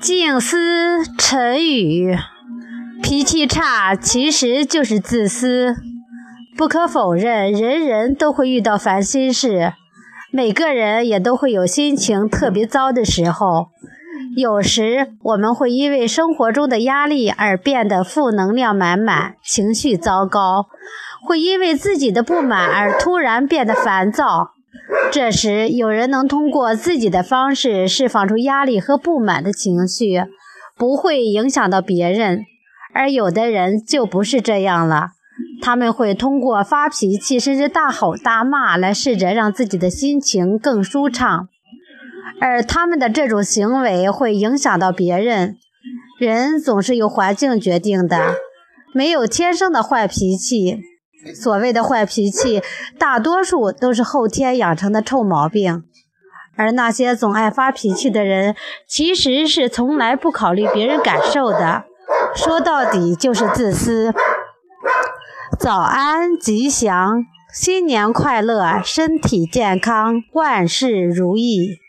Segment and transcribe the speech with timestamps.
[0.00, 2.16] 静思沉语，
[3.02, 5.76] 脾气差其实就是自私。
[6.56, 9.72] 不可否认，人人都会遇到烦心事，
[10.32, 13.68] 每个人也都会有心情特别糟的时候。
[14.36, 20.68] 有时我们会因为生活中的压力而变得负能量满满，情绪糟糕；
[21.26, 24.52] 会因为自己的不满而突然变得烦躁。
[25.10, 30.24] 这时，有人能通过自己的方式释放出压力和不满的情绪，
[30.76, 32.38] 不会影响到别人；
[32.94, 35.08] 而有的人就不是这样了，
[35.60, 41.48] 他们会通过发脾气甚至大吼大骂来试着让自己的心情更舒畅。
[42.40, 45.56] 而他们的这种行为会影响到别人。
[46.18, 48.36] 人总是由环境决定的，
[48.94, 50.80] 没有天生的坏脾气。
[51.34, 52.62] 所谓的坏脾气，
[52.98, 55.84] 大多数都是后天养成的臭毛病。
[56.56, 58.54] 而那些总爱发脾气的人，
[58.86, 61.84] 其实是从来不考虑别人感受的。
[62.34, 64.12] 说到底，就是自私。
[65.58, 71.81] 早安，吉祥，新年快乐，身体健康，万事如意。